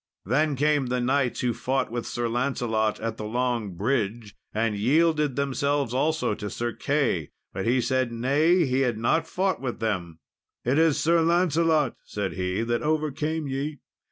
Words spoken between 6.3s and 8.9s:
to Sir Key, but he said nay, he